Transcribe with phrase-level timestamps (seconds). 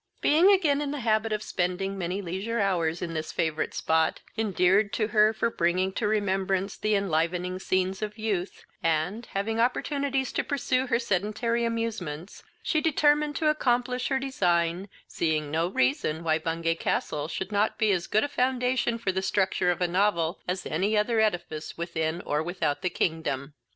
[0.19, 4.91] Being again in the habit of spending many leisure hours in this favourite spot, endeared
[4.93, 10.43] to her for bringing to remembrance the enlivening scenes of youth, and, having opportunities to
[10.43, 16.77] pursue her sedentary amusements, she determined to accomplish her design, seeing no reason why Bungay
[16.77, 20.65] Castle should not be as good a foundation for the structure of a novel as
[20.65, 23.53] any other edifice within or without the kingdom.